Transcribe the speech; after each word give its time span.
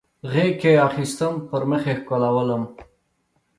غیږ 0.31 0.53
کې 0.61 0.71
اخیستم 0.87 1.33
پر 1.49 1.61
مخ 1.69 1.83
یې 1.89 1.95
ښکلولم 1.99 2.63